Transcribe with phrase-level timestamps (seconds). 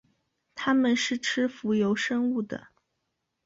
[0.55, 2.69] 它们是吃浮游生物的。